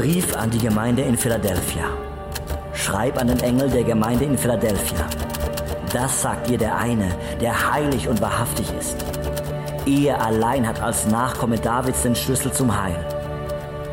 [0.00, 1.84] Brief an die Gemeinde in Philadelphia.
[2.72, 5.04] Schreib an den Engel der Gemeinde in Philadelphia.
[5.92, 8.96] Das sagt dir der eine, der heilig und wahrhaftig ist.
[9.84, 12.96] Er allein hat als Nachkomme Davids den Schlüssel zum Heil.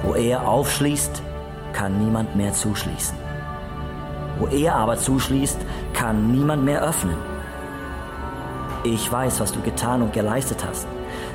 [0.02, 1.22] Wo er aufschließt,
[1.74, 3.18] kann niemand mehr zuschließen.
[4.40, 5.60] Wo er aber zuschließt,
[5.94, 7.18] kann niemand mehr öffnen.
[8.86, 10.88] Ich weiß, was du getan und geleistet hast.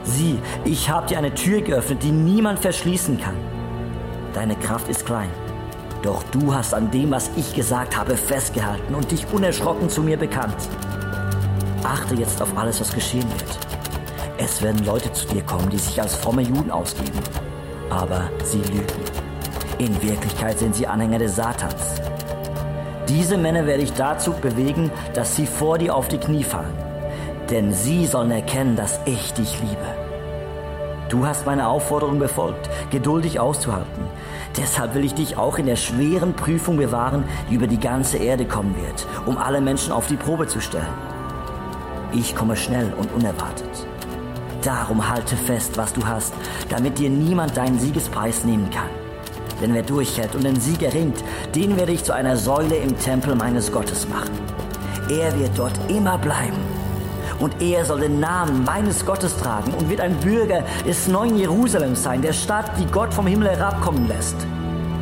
[0.03, 3.37] Sieh, ich habe dir eine Tür geöffnet, die niemand verschließen kann.
[4.35, 5.29] Deine Kraft ist klein,
[6.03, 10.17] doch du hast an dem, was ich gesagt habe, festgehalten und dich unerschrocken zu mir
[10.17, 10.57] bekannt.
[11.85, 13.59] Achte jetzt auf alles, was geschehen wird.
[14.39, 17.21] Es werden Leute zu dir kommen, die sich als fromme Juden ausgeben.
[17.91, 18.87] Aber sie lügen.
[19.79, 22.01] In Wirklichkeit sind sie Anhänger des Satans.
[23.09, 26.73] Diese Männer werde ich dazu bewegen, dass sie vor dir auf die Knie fallen.
[27.51, 30.12] Denn sie sollen erkennen, dass ich dich liebe.
[31.13, 34.07] Du hast meine Aufforderung befolgt, geduldig auszuhalten.
[34.57, 38.47] Deshalb will ich dich auch in der schweren Prüfung bewahren, die über die ganze Erde
[38.47, 40.95] kommen wird, um alle Menschen auf die Probe zu stellen.
[42.15, 43.87] Ich komme schnell und unerwartet.
[44.63, 46.33] Darum halte fest, was du hast,
[46.71, 48.89] damit dir niemand deinen Siegespreis nehmen kann.
[49.61, 51.23] Denn wer durchhält und den Sieg erringt,
[51.55, 54.33] den werde ich zu einer Säule im Tempel meines Gottes machen.
[55.11, 56.72] Er wird dort immer bleiben.
[57.43, 62.01] Und er soll den Namen meines Gottes tragen und wird ein Bürger des neuen Jerusalems
[62.01, 64.37] sein, der Stadt, die Gott vom Himmel herabkommen lässt.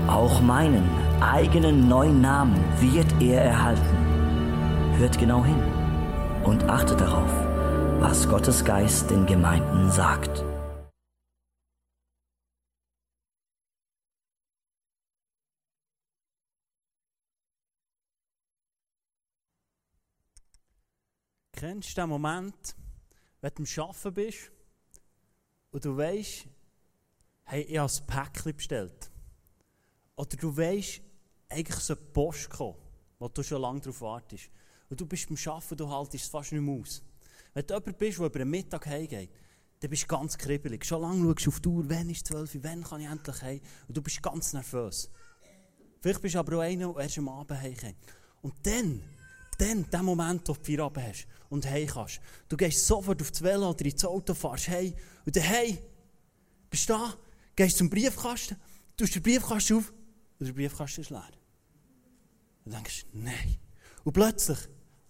[0.06, 0.88] Auch meinen
[1.20, 4.94] eigenen neuen Namen wird er erhalten.
[4.96, 5.62] Hört genau hin
[6.42, 7.30] und achtet darauf,
[7.98, 10.42] was Gottes Geist den Gemeinden sagt.
[21.60, 22.74] Kennst du den Moment,
[23.42, 24.50] wenn du am Arbeiten bist
[25.70, 26.46] und du weißt,
[27.44, 29.10] hey, ich habe Päckchen bestellt.
[30.16, 31.02] Oder du weißt,
[31.50, 34.48] eigentlich so eine Post wo du schon lange darauf wartest.
[34.88, 37.02] Und du bist beim Arbeiten, du haltest es fast nicht mehr aus.
[37.52, 39.30] Wenn du jemand bist, der über den Mittag heimgeht,
[39.80, 40.82] dann bist du ganz kribbelig.
[40.86, 43.42] Schon lange schaust du auf die Uhr, wann ist 12 Uhr, wann kann ich endlich
[43.42, 43.60] heim?
[43.86, 45.10] Und du bist ganz nervös.
[46.00, 47.96] Vielleicht bist du aber auch einer, der erst am Abend.
[48.40, 49.02] Und dann
[49.60, 52.20] dann, den Moment, wo du Feierabend hast und heim kannst.
[52.48, 54.94] Du gehst sofort auf das Velo oder ins Auto, fährst heim
[55.26, 55.78] und dann hey,
[56.70, 57.14] bist du da,
[57.54, 58.56] gehst zum Briefkasten,
[58.96, 59.92] tust den Briefkasten auf
[60.38, 61.30] und der Briefkasten ist leer.
[62.64, 63.58] Und denkst, nein.
[64.04, 64.58] Und plötzlich,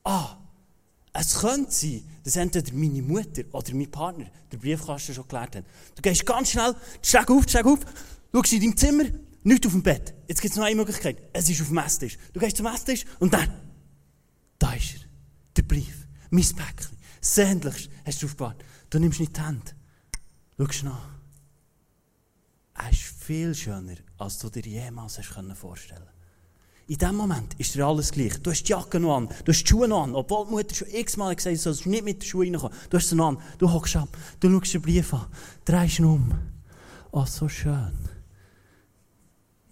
[0.02, 0.38] ah,
[1.12, 5.66] es könnte sein, dass entweder meine Mutter oder mein Partner den Briefkasten schon gelehrt haben.
[5.94, 7.80] Du gehst ganz schnell, steig auf, steig auf,
[8.32, 9.04] schaust in deinem Zimmer,
[9.42, 10.14] nicht auf dem Bett.
[10.28, 11.22] Jetzt gibt es noch eine Möglichkeit.
[11.32, 12.18] Es ist auf dem Esstisch.
[12.32, 13.70] Du gehst zum Esstisch und dann
[14.58, 15.00] da ist er.
[15.56, 16.06] Der Brief.
[16.30, 16.96] Mein Päckchen.
[17.20, 18.56] Sehnlichst hast du aufgebaut.
[18.88, 19.74] Du nimmst nicht die Hand.
[20.58, 21.08] Schau nach.
[22.74, 26.08] Er ist viel schöner, als du dir jemals hast vorstellen
[26.86, 28.40] In dem Moment ist dir alles gleich.
[28.40, 30.14] Du hast die Jacke noch an, du hast die Schuhe noch an.
[30.14, 32.76] Obwohl die Mutter schon x-mal gesagt hat, du sollst nicht mit den Schuhen reinkommen.
[32.88, 34.08] Du hast sie noch an, du hockst ab,
[34.40, 35.26] du schaust den Brief an,
[35.64, 36.32] drehst ihn um.
[37.12, 37.98] Oh, so schön.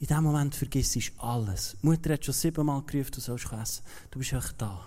[0.01, 1.77] In dem Moment vergisst du alles.
[1.83, 3.85] Die Mutter hat schon siebenmal gerufen, du sollst essen.
[4.11, 4.87] Du bist echt da.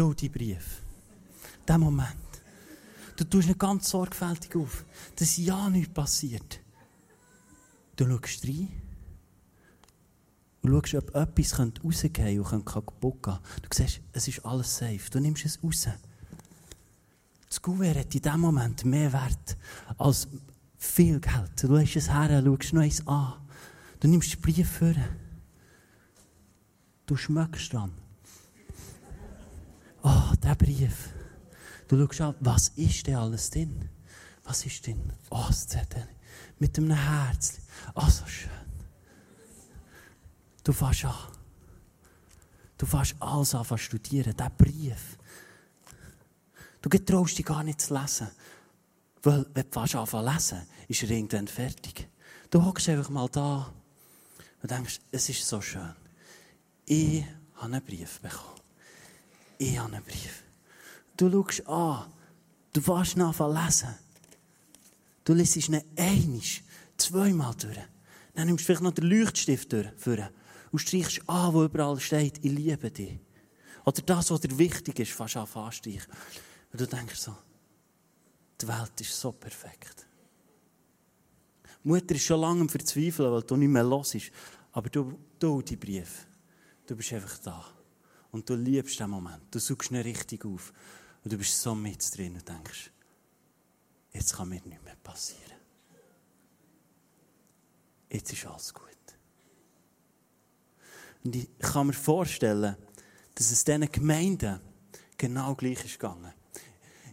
[0.00, 0.82] Du, die Brief.
[1.68, 2.42] Dem Moment.
[3.16, 6.58] Du tust nicht ganz sorgfältig auf, dass ja nichts passiert.
[7.96, 8.68] Du schaust rein
[10.62, 15.10] und schaust, ob etwas rausgehen und kaputt gehen Du siehst, es ist alles safe.
[15.10, 15.86] Du nimmst es raus.
[17.50, 19.58] Das Gouverne hat in diesem Moment mehr Wert
[19.98, 20.28] als
[20.78, 21.62] viel Geld.
[21.62, 23.34] Du lässt es her, schaust noch eins an.
[24.00, 24.94] Du nimmst den Brief vor.
[27.04, 27.99] Du schmeckst dran.
[30.02, 31.10] Oh, der Brief.
[31.88, 33.88] Du schaust an, was ist denn alles drin?
[34.44, 35.12] Was ist drin?
[35.30, 36.08] Oh, das Zettel.
[36.58, 37.60] Mit einem Herz.
[37.94, 38.50] Oh, so schön.
[40.64, 41.14] Du fährst an.
[42.78, 44.36] Du fährst alles an zu studieren.
[44.36, 45.18] Der Brief.
[46.80, 48.28] Du getraust dich gar nicht zu lesen.
[49.22, 52.08] Weil, wenn du fast anfangen zu lesen, ist er irgendwann fertig.
[52.50, 53.72] Du hockst einfach mal da
[54.62, 55.94] und denkst, es ist so schön.
[56.86, 57.24] Ich
[57.56, 58.59] habe einen Brief bekommen.
[59.60, 60.42] Ich habe einen Brief.
[61.18, 62.10] Du schaust an,
[62.72, 63.94] du fährst zu lesen.
[65.22, 66.40] Du liest ihn einmal,
[66.96, 67.76] zweimal durch.
[68.34, 69.90] Dann nimmst du vielleicht noch den Leuchtstift durch
[70.72, 73.18] und streichst an, wo überall steht, ich liebe dich.
[73.84, 76.10] Oder das, was dir wichtig ist, fast an anstreichen.
[76.72, 77.36] Und du denkst so,
[78.62, 80.06] die Welt ist so perfekt.
[81.84, 84.32] Die Mutter ist schon lange am Verzweifeln, weil du nicht mehr los ist.
[84.72, 86.26] Aber du, du, die Brief,
[86.86, 87.79] du bist einfach da.
[88.32, 89.42] Und du liebst den Moment.
[89.50, 90.72] Du suchst ihn richtig auf.
[91.24, 92.90] Und du bist so mit drin und denkst,
[94.12, 95.50] jetzt kann mir nichts mehr passieren.
[98.10, 98.84] jetzt ist alles gut.
[101.24, 102.76] Und ich kann mir vorstellen,
[103.34, 104.60] dass es diesen Gemeinden
[105.16, 106.32] genau gleich ist gegangen.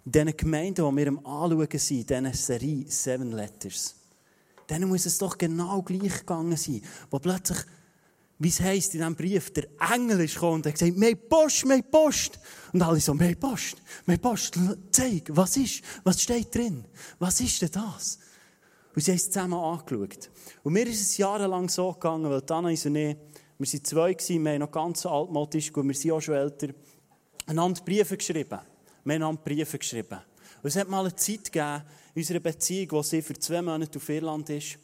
[0.06, 3.96] In diesen Gemeinden, die wir am Anschauen sind, in dieser Serie Seven Letters,
[4.70, 7.60] denen muss es doch genau gleich gegangen sein, wo plötzlich,
[8.40, 11.66] wie es heisst in diesem Brief, der Engel ist gekommen und hat gesagt, mehr Post,
[11.66, 12.40] mehr Post.
[12.72, 14.60] Und alle so, mehr Post, mehr Post,
[14.92, 16.86] zeig, was ist, was steht drin?
[17.18, 18.20] Was ist denn das?
[18.94, 20.30] Und sie haben es zusammen angeschaut.
[20.64, 23.16] Und mir ist es jahrelang so gegangen, weil Anna und ich, wir
[23.60, 26.68] waren zwei, wir haben noch ganz altmodisch, wir sind auch schon älter,
[27.48, 28.60] einander Briefe geschrieben.
[29.04, 30.20] Wir haben einander Briefe geschrieben.
[30.62, 33.98] Und es hat mal eine Zeit gegeben, in unserer Beziehung, wo sie für zwei Monate
[33.98, 34.80] auf Irland ist,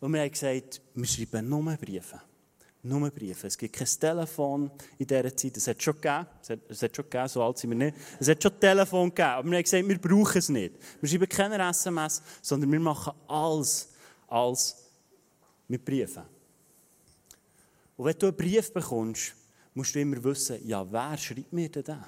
[0.00, 2.20] und wir haben gesagt, wir schreiben nur Briefe.
[2.84, 3.46] Nur Briefe.
[3.46, 5.56] Es gibt kein Telefon in dieser Zeit.
[5.56, 6.26] Es hat schon gegeben.
[6.42, 7.96] Es hat, es hat schon gegeben, so alt sind wir nicht.
[8.18, 9.28] Es hat schon Telefon gegeben.
[9.28, 10.74] Aber wir haben gesagt, wir brauchen es nicht.
[11.00, 13.88] Wir schreiben keine SMS, sondern wir machen alles,
[14.26, 14.76] alles
[15.68, 16.24] mit Briefen.
[17.96, 19.34] Und wenn du einen Brief bekommst,
[19.74, 22.04] musst du immer wissen, ja, wer schreibt mir denn den?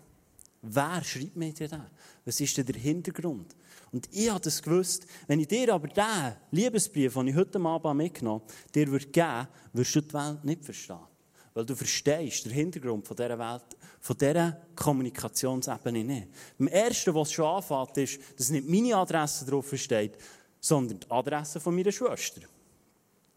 [0.61, 1.83] Wer schreibt mir denn den?
[2.25, 3.55] Was ist denn der Hintergrund?
[3.93, 7.97] Und ich habe das gewusst, wenn ich dir aber diesen Liebesbrief, den ich heute Abend
[7.97, 10.99] mitgenommen habe, dir würde geben, würdest du die Welt nicht verstehen.
[11.55, 16.29] Weil du verstehst den Hintergrund von dieser Welt, von dieser Kommunikationsebene nicht.
[16.59, 20.19] Im Ersten, was schon anfängt, ist, dass nicht meine Adresse drauf steht,
[20.61, 22.41] sondern die Adresse von meiner Schwester.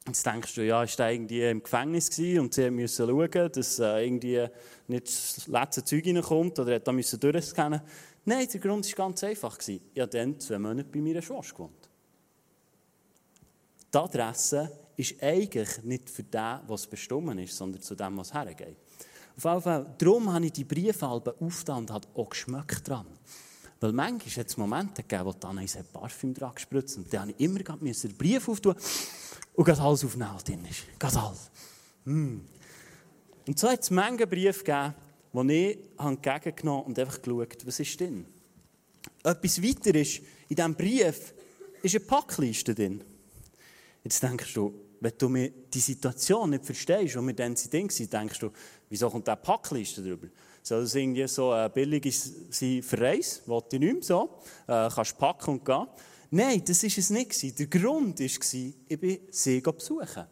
[0.08, 4.06] Jetzt denkst du, ja, ist irgendwie im Gefängnis gewesen und sie müssen schauen, dass äh,
[4.06, 4.48] irgendwie
[4.88, 7.82] nicht das letzte Zeug reinkommt oder hat da müssen durchscannen.
[8.28, 9.58] Nein, der Grund war ganz einfach.
[9.66, 11.90] Ich habe dann zwei Monate bei meiner Schwester gewohnt.
[13.94, 18.76] Die Adresse ist eigentlich nicht für den, was bestimmt ist, sondern zu dem, was hergeht.
[19.38, 23.06] Auf jeden Fall, darum habe ich die Briefalben aufgetan und hatte auch Geschmack dran.
[23.80, 27.32] Weil manchmal hat es Momente gegeben, wo dann ein Parfüm dran gespritzt und dann habe
[27.32, 28.76] ich immer einen Brief auftun
[29.54, 30.84] und gerade alles aufnehmen, was drin ist.
[31.00, 31.50] Gerade alles.
[32.04, 32.40] Mm.
[33.48, 34.96] Und so hat es Menge Briefe gegeben,
[35.44, 38.26] die ich entgegengenommen und einfach geschaut, was ist drin.
[39.24, 41.34] Etwas weiter ist, in diesem Brief
[41.82, 43.04] ist eine Packliste drin.
[44.04, 48.40] Jetzt denkst du, wenn du mir die Situation nicht verstehst, wo wir dann sind, denkst
[48.40, 48.52] du,
[48.90, 50.28] wieso kommt diese Packliste drüber?
[50.64, 53.42] Soll es irgendwie so ein billiges sein Verreis?
[53.46, 54.42] Wollte ich nicht mehr so.
[54.68, 55.88] Äh, kannst packen und gehen.
[56.32, 57.60] Nein, das war es nicht.
[57.60, 60.26] Der Grund war, ich bin sie besuchen.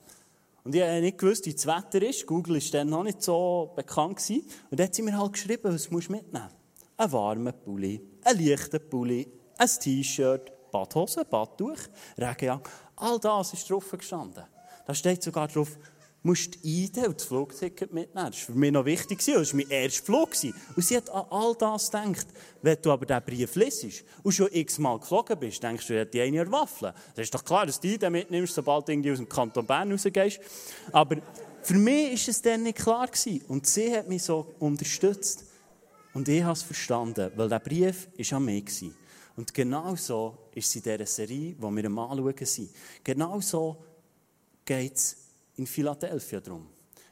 [0.66, 2.26] Und ich habe nicht gewusst, wie das Wetter ist.
[2.26, 4.18] Google war dann noch nicht so bekannt.
[4.18, 4.48] Gewesen.
[4.72, 6.50] Und hat sie mir halt geschrieben, was musst du mitnehmen
[6.98, 11.78] Ein warmer Pulli, ein leichter Pulli, ein T-Shirt, Badhose, Badtuch,
[12.18, 12.70] Regenjacke.
[12.96, 14.44] All das ist drauf gestanden.
[14.88, 15.78] Da steht sogar drauf,
[16.26, 18.32] musst ID und das Flugticket mitnehmen.
[18.32, 19.24] Das war für mich noch wichtig.
[19.24, 20.30] Das war mein erster Flug.
[20.76, 22.26] Und sie hat an all das gedacht.
[22.64, 26.22] Wenn du aber diesen Brief liest und schon x-mal geflogen bist, denkst du, hat die
[26.22, 26.94] eine Waffel.
[27.16, 30.40] Das ist doch klar, dass du ID mitnimmst, sobald du aus dem Kanton Bern rausgehst.
[30.92, 31.18] Aber
[31.62, 33.08] für mich war es dann nicht klar.
[33.48, 35.46] Und sie hat mich so unterstützt.
[36.16, 38.84] Und ich habe es verstanden, weil der Brief war an mich.
[39.36, 42.70] Und genau so ist es in dieser Serie, die wir am Anschauen sind.
[43.04, 43.78] Genau so
[44.66, 45.25] geht es
[45.58, 46.68] in Philadelphia drum.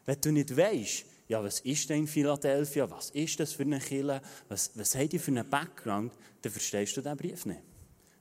[0.06, 3.79] Wenn du nicht weißt, ja, was ist denn in Philadelphia, was ist das für eine
[3.79, 7.62] Kirche, was, was hat die für einen Background, dann verstehst du diesen Brief nicht.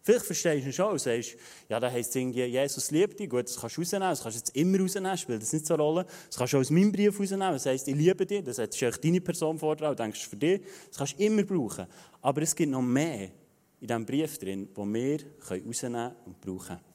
[0.05, 1.37] Vielleicht verstehst du ihn schon und sagst,
[1.69, 4.41] ja, da heisst irgendwie, Jesus liebt dich, gut, das kannst du rausnehmen, das kannst du
[4.41, 6.07] jetzt immer rausnehmen, spielt das nicht so eine Rolle.
[6.27, 8.97] Das kannst du aus meinem Brief rausnehmen, das heisst, ich liebe dich, das ist eigentlich
[8.97, 11.87] deine Person vortragen, denkst für dich, das kannst du immer brauchen.
[12.21, 13.31] Aber es gibt noch mehr
[13.81, 16.92] in diesem Brief drin, wo wir rausnehmen und brauchen können.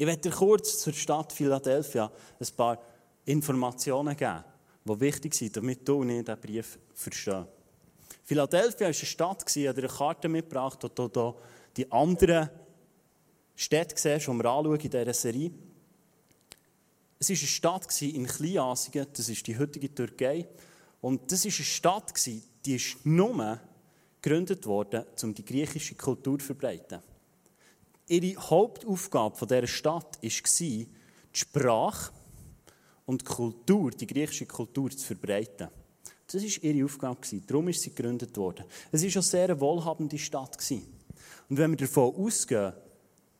[0.00, 2.78] Ich werde dir kurz zur Stadt Philadelphia ein paar
[3.26, 4.42] Informationen geben,
[4.82, 7.46] die wichtig sind, damit du und ich diesen Brief verstehen.
[8.24, 11.34] Philadelphia war eine Stadt, ich habe eine Karte mitgebracht, wo du
[11.76, 12.48] die anderen
[13.54, 15.50] Städte siehst, die wir anschauen in dieser Serie.
[17.18, 20.48] Es war eine Stadt in Kleinasien, das ist die heutige Türkei.
[21.02, 22.26] Und das war eine Stadt,
[22.64, 23.60] die ist nur
[24.22, 27.02] gegründet worden, um die griechische Kultur zu verbreiten
[28.10, 30.88] ihre Hauptaufgabe dieser Stadt war, die
[31.32, 32.12] Sprache
[33.06, 35.68] und die Kultur, die griechische Kultur zu verbreiten.
[36.26, 37.40] Das war ihre Aufgabe.
[37.46, 38.64] Darum ist sie gegründet worden.
[38.90, 40.56] Es war eine sehr wohlhabende Stadt.
[41.48, 42.72] Und wenn wir davon ausgehen,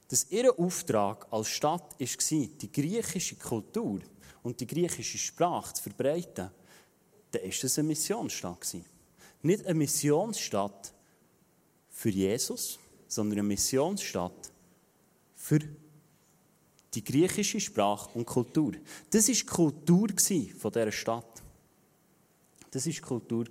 [0.08, 4.00] dass ihr Auftrag als Stadt war, die griechische Kultur
[4.42, 6.50] und die griechische Sprache zu verbreiten,
[7.30, 8.76] dann war das eine Missionsstadt.
[9.42, 10.92] Nicht eine Missionsstadt
[11.90, 14.50] für Jesus, sondern eine Missionsstadt
[15.40, 15.59] für
[16.92, 18.73] die griechische Sprache und Kultur.
[19.11, 20.09] Das war die Kultur
[20.59, 21.42] von dieser Stadt.
[22.70, 23.47] Das war die Kultur.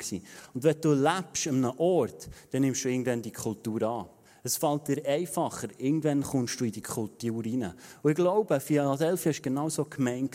[0.53, 4.05] Und wenn du lebst an einem Ort, dann nimmst du irgendwann die Kultur an.
[4.43, 5.67] Es fällt dir einfacher.
[5.77, 7.73] Irgendwann kommst du in die Kultur rein.
[8.03, 10.29] Und ich glaube, Philadelphia war genau so gemein.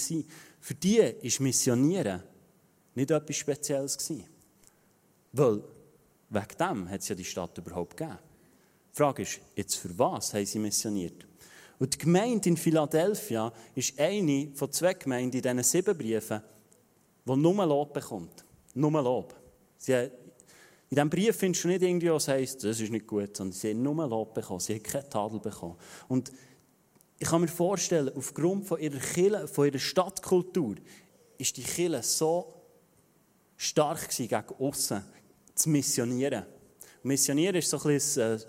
[0.61, 2.23] Für die war Missionieren
[2.95, 4.13] nicht etwas Spezielles.
[5.33, 5.63] Weil
[6.31, 8.19] wegen dem hat es ja die Stadt überhaupt gegeben.
[8.93, 11.27] Die Frage ist, jetzt für was haben sie missioniert?
[11.79, 16.43] Und die Gemeinde in Philadelphia ist eine von zwei Gemeinden in diesen sieben Briefen,
[17.25, 18.45] die nur Lob bekommt.
[18.75, 19.35] Nur Lob.
[19.79, 20.11] Sie, in
[20.91, 23.83] diesem Brief findest du nicht irgendwie, was heisst, das ist nicht gut, sondern sie haben
[23.83, 25.77] nur Lob bekommen, sie haben keinen Tadel bekommen.
[26.09, 26.31] Und
[27.19, 30.77] ich kann mir vorstellen, aufgrund von ihrer, Kirche, von ihrer Stadtkultur
[31.39, 32.53] ist die Kirche so
[33.57, 35.05] stark gewesen, gegen außen
[35.55, 36.45] zu missionieren.
[37.03, 38.41] Missionieren ist so ein bisschen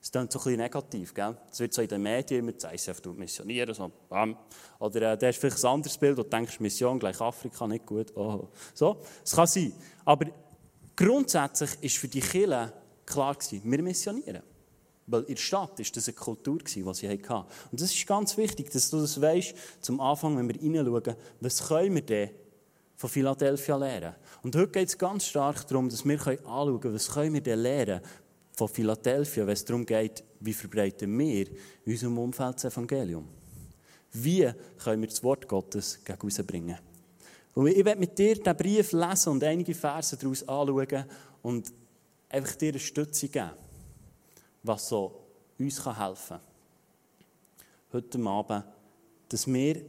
[0.00, 1.36] es klingt so ein bisschen negativ, gell?
[1.50, 4.36] Es wird so in den Medien immer gesagt, ICF tut missionieren, so, bam.
[4.78, 7.84] Oder äh, da ist vielleicht ein anderes Bild, wo du denkst, Mission gleich Afrika, nicht
[7.84, 8.48] gut, oh.
[8.74, 9.72] So, es kann sein.
[10.04, 10.26] Aber
[10.94, 12.72] grundsätzlich war für die Kirche
[13.04, 14.42] klar gewesen, wir missionieren.
[15.06, 17.46] Weil in der Stadt war das eine Kultur, die sie hatten.
[17.72, 21.66] Und das ist ganz wichtig, dass du das weißt, zum Anfang, wenn wir hineinschauen, was
[21.66, 22.30] können wir denn
[22.94, 24.14] von Philadelphia lernen?
[24.42, 27.58] Und heute geht es ganz stark darum, dass wir anschauen können, was können wir denn
[27.58, 28.00] lernen
[28.58, 33.28] von Philadelphia, wenn es darum geht, wie verbreiten wir in unserem Umfeld das Evangelium?
[34.12, 34.50] Wie
[34.82, 36.76] können wir das Wort Gottes gegen rausbringen?
[37.54, 41.04] Und ich werde mit dir diesen Brief lesen und einige Verse daraus anschauen
[41.42, 41.72] und
[42.28, 43.52] einfach dir eine Stütze geben,
[44.64, 45.24] was so
[45.56, 46.40] uns helfen kann.
[47.92, 48.64] Heute Abend,
[49.28, 49.82] dass wir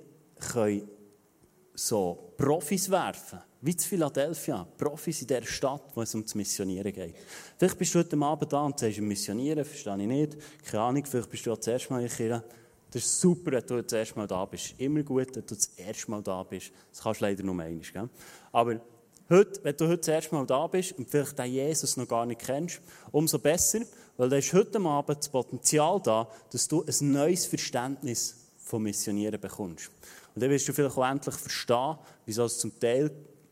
[1.73, 6.93] so Profis werfen wie zu Philadelphia, Profis in der Stadt, wo es um das Missionieren
[6.93, 7.15] geht.
[7.57, 10.37] Vielleicht bist du heute Abend da und sagst, Missionieren, verstehe ich nicht.
[10.63, 12.43] Keine Ahnung, vielleicht bist du auch das erste Mal in Kirche.
[12.91, 14.73] Das ist super, wenn du das erste Mal da bist.
[14.77, 16.71] Immer gut, wenn du das erste Mal da bist.
[16.91, 18.09] Das kannst du leider nur einmal, gell?
[18.51, 18.81] Aber
[19.29, 22.25] heute, wenn du heute das erste Mal da bist und vielleicht den Jesus noch gar
[22.25, 23.81] nicht kennst, umso besser,
[24.17, 29.39] weil da ist heute Abend das Potenzial da, dass du ein neues Verständnis vom Missionieren
[29.39, 29.91] bekommst.
[30.33, 33.11] Und dann wirst du vielleicht auch endlich verstehen, wieso es zum Teil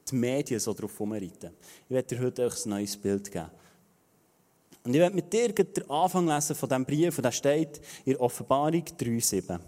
[0.09, 1.51] die Medien so drauf herumreiten.
[1.87, 3.49] Ich werde dir heute ein neues Bild geben.
[4.83, 8.15] Und ich werde mit dir den Anfang lesen von diesem Brief, und der steht in
[8.17, 9.59] Offenbarung 3,7.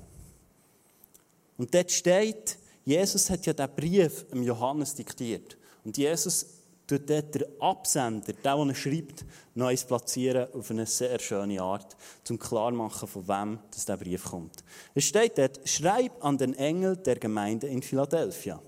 [1.57, 5.57] Und dort steht, Jesus hat ja diesen Brief dem Johannes diktiert.
[5.83, 6.45] Und Jesus
[6.87, 12.39] tut dort den Absender, der, der schreibt, noch platzieren auf eine sehr schöne Art, zum
[12.39, 14.63] klarmachen, von wem das der Brief kommt.
[14.95, 18.61] Es steht dort, schreib an den Engel der Gemeinde in Philadelphia.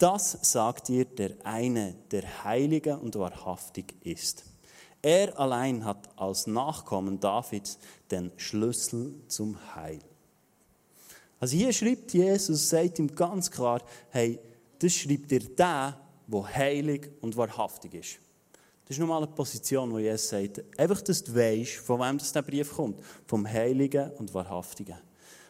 [0.00, 4.44] Das sagt dir der eine, der heilige und wahrhaftig ist.
[5.02, 7.78] Er allein hat als Nachkommen Davids
[8.10, 9.98] den Schlüssel zum Heil.
[11.38, 14.38] Also hier schreibt Jesus, sagt ihm ganz klar, hey,
[14.78, 18.20] das schreibt dir der, der heilig und wahrhaftig ist.
[18.86, 22.32] Das ist nochmal eine Position, wo Jesus sagt, einfach, dass du weißt, von wem das
[22.32, 23.02] der Brief kommt.
[23.26, 24.96] Vom Heiligen und Wahrhaftigen.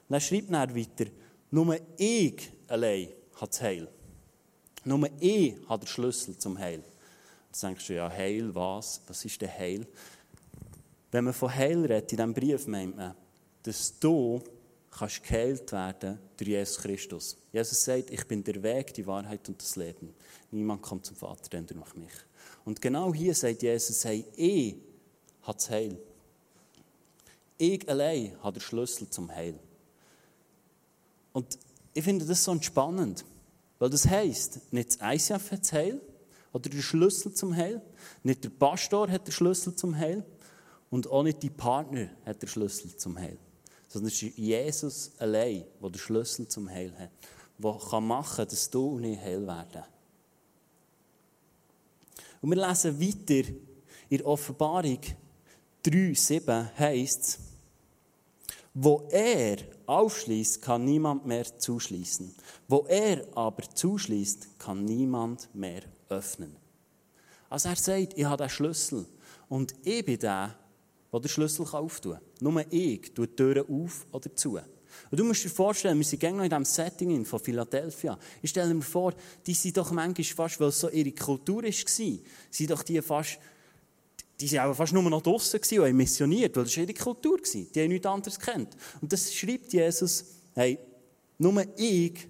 [0.09, 1.09] Und er schreibt dann weiter,
[1.53, 3.89] nur ich allein hat das Heil.
[4.85, 6.83] Nur ich habe den Schlüssel zum Heil.
[7.49, 9.01] Jetzt denkst du, ja, Heil, was?
[9.07, 9.87] Was ist der Heil?
[11.11, 13.15] Wenn man von Heil redet, in diesem Brief meint man,
[13.63, 14.41] dass du
[14.91, 17.37] kannst geheilt werden durch Jesus Christus.
[17.53, 20.15] Jesus sagt, ich bin der Weg, die Wahrheit und das Leben.
[20.51, 22.13] Niemand kommt zum Vater, denn durch mich.
[22.65, 24.77] Und genau hier sagt Jesus, hey, ich
[25.43, 25.99] habe das Heil.
[27.59, 29.59] Ich allein habe den Schlüssel zum Heil.
[31.33, 31.59] Und
[31.93, 33.25] ich finde das so entspannend.
[33.81, 36.01] Weil das heisst, nicht das ICF hat das Heil
[36.53, 37.83] oder der Schlüssel zum Heil,
[38.23, 40.25] nicht der Pastor hat den Schlüssel zum Heil
[40.91, 43.39] und auch nicht die Partner hat den Schlüssel zum Heil.
[43.89, 47.11] Sondern es ist Jesus allein, der den Schlüssel zum Heil hat,
[47.59, 49.83] der machen kann, dass du und ich heil werden.
[52.43, 53.51] Und wir lesen weiter
[54.11, 55.01] in Offenbarung
[55.85, 57.39] 3,7 heisst es,
[58.75, 62.35] wo er aufschließt, kann niemand mehr zuschließen.
[62.69, 66.57] Wo er aber zuschließt, kann niemand mehr öffnen.
[67.49, 69.07] Also er sagt, ich habe den Schlüssel
[69.49, 70.57] und ich bin der,
[71.13, 72.23] der den Schlüssel auftun kann.
[72.41, 74.61] Nur ich tue die Türen auf oder zu.
[75.11, 78.19] Und du musst dir vorstellen, wir sind noch in diesem Setting von Philadelphia.
[78.43, 79.15] Ich stelle mir vor,
[79.47, 83.39] die sind doch manchmal fast, weil es so ihre Kultur war, sind doch die fast
[84.41, 87.39] die waren auch fast nur noch draußen und haben missioniert, weil das war ihre Kultur.
[87.53, 88.77] Die haben nichts anderes kennt.
[89.01, 90.79] Und das schreibt Jesus, hey,
[91.39, 92.29] nur ich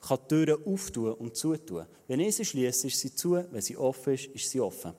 [0.00, 1.86] kann die Türen auftun und zutun.
[2.08, 3.32] Wenn ich sie schließe, ist sie zu.
[3.50, 4.92] Wenn sie offen ist, ist sie offen.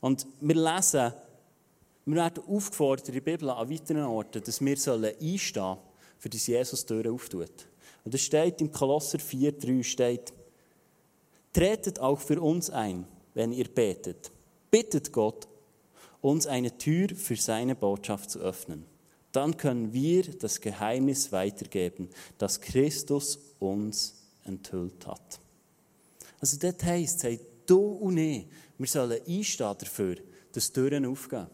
[0.00, 1.12] Und wir lesen,
[2.04, 5.78] wir werden aufgefordert in der Bibel an weiteren Orten, dass wir einstehen sollen,
[6.18, 7.68] für das Jesus die Türen auftut.
[8.04, 10.32] Und es steht im Kolosser 4,3 steht,
[11.52, 13.06] tretet auch für uns ein
[13.38, 14.32] wenn ihr betet.
[14.68, 15.46] Bittet Gott
[16.20, 18.84] uns eine Tür für seine Botschaft zu öffnen.
[19.30, 24.14] Dann können wir das Geheimnis weitergeben, das Christus uns
[24.44, 25.38] enthüllt hat.
[26.40, 30.16] Also dort heisst es, du und ich, wir sollen einstehen dafür,
[30.50, 31.46] dass Türen aufgehen.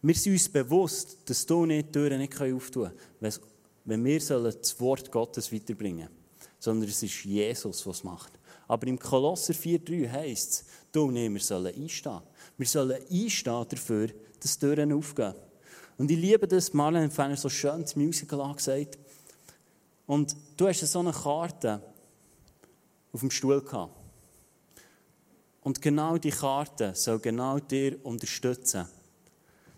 [0.00, 3.34] Wir sind uns bewusst, dass du nicht Türen nicht auftun können,
[3.84, 6.24] wenn wir das Wort Gottes weiterbringen sollen.
[6.58, 8.32] Sondern es ist Jesus, es macht.
[8.66, 12.20] Aber im Kolosser 4,3 heisst es, du und ich, wir sollen einstehen.
[12.56, 14.08] Wir sollen einstehen dafür,
[14.40, 15.34] dass Türen aufgehen.
[15.96, 18.98] Und ich liebe das, Marlene Fenner so schön das Musical angesagt.
[20.06, 21.80] Und du hast so eine Karte
[23.12, 23.94] auf dem Stuhl gehabt.
[25.62, 28.86] Und genau die Karte soll genau dir unterstützen,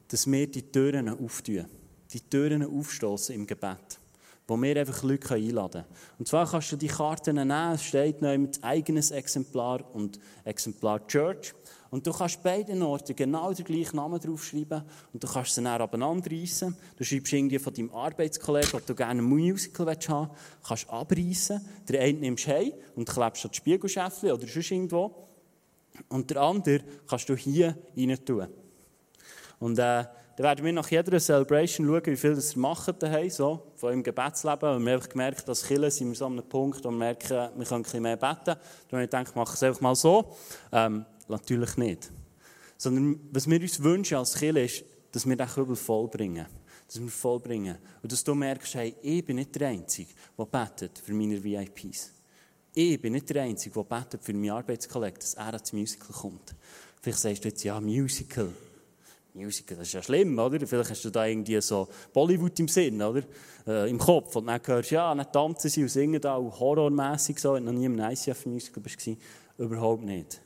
[0.08, 1.66] dass wir die Türen auftun,
[2.12, 3.98] die Türen aufstoßen im Gebet,
[4.46, 5.96] wo wir einfach Leute einladen können.
[6.18, 11.06] Und zwar kannst du die Karten nehmen, es steht noch mit eigenes Exemplar und Exemplar
[11.06, 11.54] Church.
[11.90, 15.80] Und du kannst beiden Orten genau den gleichen Namen draufschreiben und du kannst sie dann
[15.80, 16.76] abeinander reissen.
[16.96, 21.60] Du schreibst irgendwie von deinem Arbeitskollegen, ob du gerne ein Musical haben willst, kannst abreißen.
[21.88, 25.28] Der eine nimmst du heim und klebst an das Spiegelschäftchen oder sonst irgendwo.
[26.08, 28.48] Und der andere kannst du hier rein tun.
[29.58, 30.04] Und äh,
[30.36, 34.02] dann werden wir nach jeder Celebration schauen, wie viel das machen daheim, so, von im
[34.02, 34.76] Gebetsleben.
[34.76, 37.50] Und wir haben gemerkt, dass Kille sind wir so an einem Punkt, wo wir merken,
[37.56, 38.56] wir können ein mehr beten.
[38.92, 40.36] Habe ich ich mache es einfach mal so.
[40.72, 42.12] Ähm, Natürlich nicht.
[42.76, 46.46] Sondern was wir uns wünschen als Kirche ist, dass wir den Kübel vollbringen.
[46.86, 47.78] Dass wir vollbringen.
[48.02, 52.12] Und dass du merkst, hey, ich bin nicht der Einzige, der betet für meine VIPs.
[52.74, 56.54] Ich bin nicht der Einzige, der betet für meinen Arbeitskollegen, dass er ans Musical kommt.
[57.00, 58.52] Vielleicht sagst du jetzt, ja, Musical.
[59.36, 60.66] Musical, das ist ja schlimm, oder?
[60.66, 63.22] Vielleicht hast du da irgendwie so Bollywood im Sinn, oder?
[63.66, 64.34] Äh, Im Kopf.
[64.36, 67.64] Und dann hörst du, ja, dann tanzen sie und singen da auch horrormässig so, wenn
[67.64, 69.08] noch nie im ICF-Musical warst.
[69.58, 70.40] Überhaupt nicht.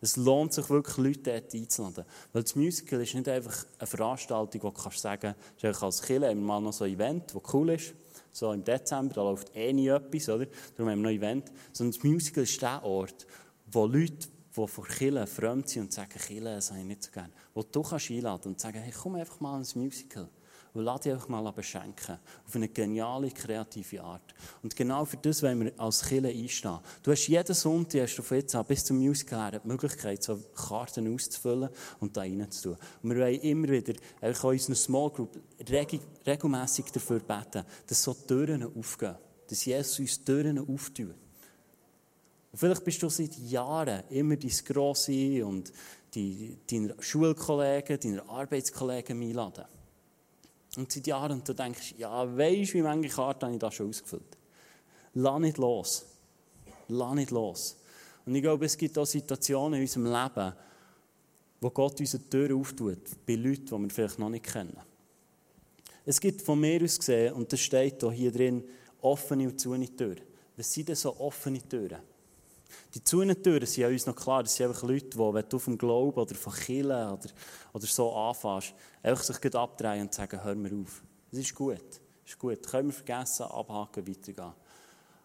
[0.00, 2.04] Es lohnt sich wirklich, Leute dort einzuladen.
[2.32, 6.28] Weil das Musical ist nicht einfach eine Veranstaltung, wo du kannst sagen kannst, als Killer
[6.28, 7.94] haben wir mal noch so ein Event, das cool ist.
[8.30, 10.46] So im Dezember, da läuft eh nie etwas, oder?
[10.76, 11.52] Darum haben wir noch ein Event.
[11.72, 13.26] Sondern das Musical ist der Ort,
[13.72, 17.10] wo Leute, die von Killer fremd sind und sagen, Killer, das habe ich nicht so
[17.10, 20.28] gerne, wo du kannst einladen und sagen, hey, komm einfach mal ins Musical.
[20.74, 22.18] Und lass dich einfach mal beschenken.
[22.44, 24.34] Auf eine geniale, kreative Art.
[24.60, 26.80] Und genau für das wollen wir als Kille einstehen.
[27.00, 30.24] Du hast jeden Sonntag, hast du von jetzt an bis zum Musical her, die Möglichkeit,
[30.24, 31.68] so Karten auszufüllen
[32.00, 32.76] und da reinzutun.
[33.02, 35.40] Und wir wollen immer wieder, auch in unserer Small Group,
[36.26, 39.14] regelmässig dafür beten, dass so Türen aufgehen.
[39.48, 41.14] Dass Jesus uns Türen auftut.
[42.54, 45.72] Und vielleicht bist du seit Jahren immer dein Grosse und
[46.14, 49.64] die, deine Schulkollegen, deine Arbeitskollegen einladen.
[50.76, 53.72] Und seit Jahren, und du denkst, ja, weisst du, wie viele Karten habe ich da
[53.72, 54.38] schon ausgefüllt?
[55.14, 56.06] Lass nicht los.
[56.86, 57.76] Lass nicht los.
[58.24, 60.54] Und ich glaube, es gibt auch Situationen in unserem Leben,
[61.60, 64.78] wo Gott unsere Tür auftut, bei Leuten, die wir vielleicht noch nicht kennen.
[66.06, 68.62] Es gibt von mir aus gesehen, und das steht hier drin,
[69.00, 70.20] offene und zune Türen.
[70.56, 72.13] Was sind denn so offene Türen?
[72.94, 75.78] Die Zunentüren sind ja uns noch klar, das sind einfach Leute, die, wenn du dem
[75.78, 77.28] Glauben oder von Killen oder,
[77.72, 81.02] oder so anfängst, einfach sich abdrehen und sagen, hör mir auf.
[81.30, 81.80] Das ist gut.
[82.22, 82.66] Das ist gut.
[82.66, 84.52] Können wir vergessen, abhaken, weitergehen.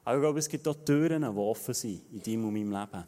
[0.03, 3.05] Aber ich glaube, es gibt auch Türen, die offen sind in deinem und meinem Leben.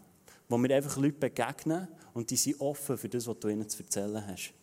[0.48, 3.82] Wo wir einfach Leute begegnen und die sind offen für das, was du ihnen zu
[3.82, 4.54] erzählen hast.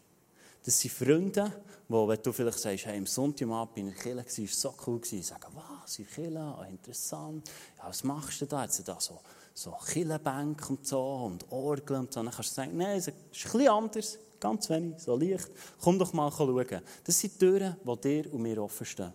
[0.65, 1.53] Das sind Freunde,
[1.89, 4.75] wo, wenn du vielleicht sagst, hey, am Sonntagabend bin ich in der Kirche, war so
[4.87, 8.65] cool, sagen, was, in der Kirche, ah, interessant, ja, was machst du da?
[8.65, 9.19] Jetzt da so
[9.59, 12.23] so Killenbänke und so und Orgeln und so.
[12.23, 15.51] Dann kannst du sagen, nein, es ist ein bisschen anders, ganz wenig, so leicht.
[15.81, 16.81] Komm doch mal schauen.
[17.03, 19.13] Das sind Türen, die dir und mir offen stehen.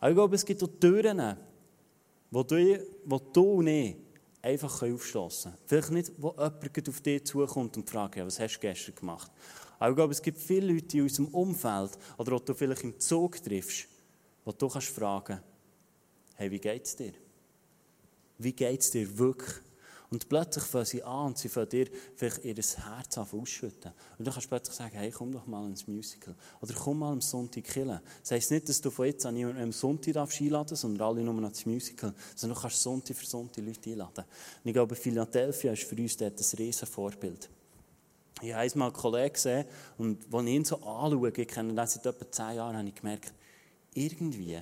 [0.00, 1.36] Aber ich glaube, es gibt auch Türen,
[2.32, 3.96] wo du, wo du und ich
[4.42, 5.62] einfach aufstoßen können.
[5.66, 9.30] Vielleicht nicht, wo jemand auf dich zukommt und fragt, ja, was hast du gestern gemacht?
[9.78, 12.98] Aber ich glaube, es gibt viele Leute in unserem Umfeld, oder wo du vielleicht im
[12.98, 13.86] Zug triffst,
[14.44, 15.40] wo du kannst fragen,
[16.34, 17.12] hey, wie geht es dir?
[18.42, 19.54] Wie geht es dir wirklich?
[20.10, 23.92] Und plötzlich fangen sie an und sie fangen dir vielleicht ihr Herz an ausschütten.
[24.18, 26.34] Und dann kannst du plötzlich sagen, hey, komm doch mal ins Musical.
[26.60, 28.00] Oder komm mal am Sonntag killen.
[28.20, 31.22] Das heisst nicht, dass du von jetzt an niemanden am Sonntag einladen darfst, sondern alle
[31.22, 32.12] nur noch ins Musical.
[32.34, 34.24] Sondern du kannst Sonntag für Sonntag Leute einladen.
[34.24, 37.48] Und ich glaube, Philadelphia ist für uns dort ein riesen Vorbild.
[38.42, 39.66] Ich habe einmal einen Kollegen gesehen
[39.98, 42.94] und als ich ihn so anschaue, ich kenne ihn seit etwa zehn Jahren, habe ich
[42.94, 43.34] gemerkt,
[43.94, 44.58] irgendwie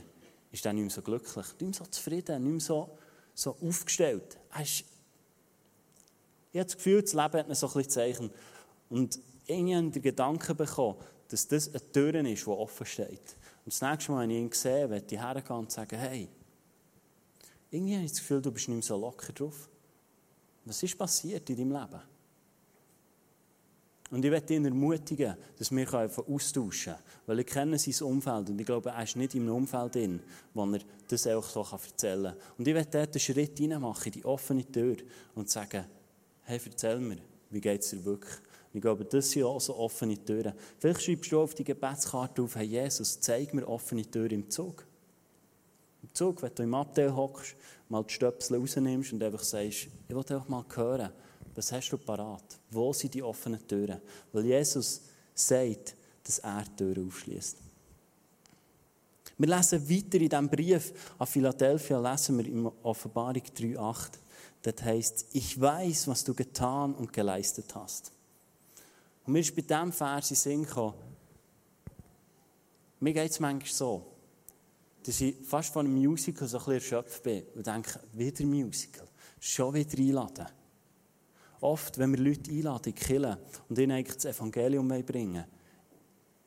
[0.51, 2.99] ist er nicht mehr so glücklich, nicht mehr so zufrieden, nicht mehr so
[3.38, 4.37] so aufgestellt.
[4.61, 4.85] Ist,
[6.51, 8.31] ich habe das Gefühl, das Leben hat mir so ein bisschen Zeichen.
[8.90, 10.98] Und irgendwie habe ich den Gedanken bekommen,
[11.29, 13.37] dass das eine Tür ist, die offen steht.
[13.64, 16.29] Und das nächste Mal, wenn ich ihn sehe, werde ich hergehen und sagen, hey,
[17.70, 19.68] irgendwie habe ich das Gefühl, du bist nicht mehr so locker drauf.
[20.64, 22.03] Was ist passiert in deinem Leben?
[24.11, 27.05] Und ich möchte ihn ermutigen, dass wir einfach austauschen können.
[27.27, 30.21] Weil ich kenne sein Umfeld und ich glaube, er ist nicht in einem Umfeld drin,
[30.55, 32.37] wo er das auch so erzählen kann.
[32.57, 34.97] Und ich möchte dort einen Schritt reinmachen, in die offene Tür
[35.35, 35.85] und sagen,
[36.42, 37.18] hey, erzähl mir,
[37.51, 38.35] wie geht es dir wirklich?
[38.73, 40.53] Ich glaube, das sind auch so offene Türen.
[40.79, 44.87] Vielleicht schreibst du auf die Gebetskarte auf, hey Jesus, zeig mir offene Türen im Zug.
[46.03, 47.57] Im Zug, wenn du im Abteil hockst,
[47.88, 51.11] mal die Stöpsel rausnimmst und einfach sagst, ich will einfach mal hören,
[51.59, 52.57] was hast du parat?
[52.71, 54.01] Wo sind die offenen Türen?
[54.33, 55.03] Weil Jesus
[55.35, 57.57] sagt, dass er die Türen aufschließt.
[59.38, 64.11] Wir lesen weiter in diesem Brief an Philadelphia, lesen wir in Offenbarung 3,8.
[64.62, 68.12] Dort heißt ich weiß, was du getan und geleistet hast.
[69.27, 70.94] Und mir ist bei diesem Vers in Sinn gekommen,
[73.01, 74.07] mir geht es manchmal so,
[75.05, 79.07] dass ich fast von einem Musical so ein bisschen erschöpft bin und denke, wieder Musical,
[79.40, 80.58] schon wieder einladen.
[81.61, 83.37] Oft, wenn wir Leute einladen in
[83.68, 85.44] und ihnen eigentlich das Evangelium bringen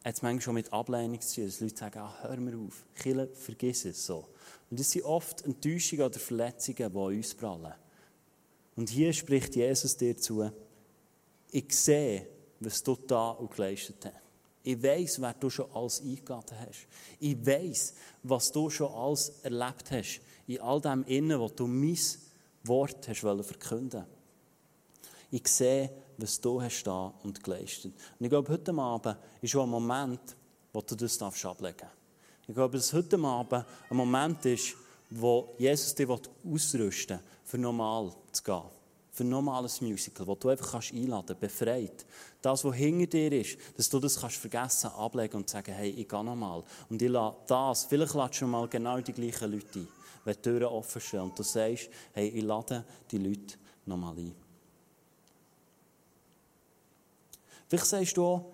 [0.03, 2.85] hat es manchmal schon mit Ablehnung zu tun, dass Leute sagen, ah, hör mir auf,
[2.95, 4.27] Kirche, vergiss es so.
[4.69, 7.73] Und das sind oft Enttäuschungen oder Verletzungen, die an uns prallen.
[8.75, 10.49] Und hier spricht Jesus dir zu,
[11.51, 12.27] ich sehe,
[12.59, 14.15] was du da und geleistet hast.
[14.63, 16.87] Ich weiß, wer du schon alles eingeladen hast.
[17.19, 17.93] Ich weiß,
[18.23, 20.21] was du schon alles erlebt hast.
[20.47, 21.97] In all dem Innen, wo du mein
[22.63, 24.05] Wort hast verkünden
[25.33, 27.93] Ich sehe, was du hast da und geleistet.
[28.19, 30.35] Und ich glaube, heute Abend ist schon ein Moment,
[30.73, 31.97] wo du das ablegen darfst.
[32.47, 34.75] Ich glaube, dass heute Abend ein Moment ist,
[35.09, 38.61] wo Jesus dich ausrüsten will, für normal zu gehen.
[39.13, 42.05] Für ein normales Musical, wo du einfach kannst einladen kannst, befreit.
[42.41, 46.07] Das, was hinter dir ist, dass du das kannst vergessen, ablegen und sagen, hey, ich
[46.07, 46.63] gehe nochmal.
[46.89, 49.87] Und ich lade das, vielleicht ladest du mal genau die gleichen Leute ein,
[50.25, 54.40] wenn die Türen offen stehen und du sagst, hey, ich lade die Leute nochmal ein.
[57.71, 58.45] Vielleicht sagst du auch,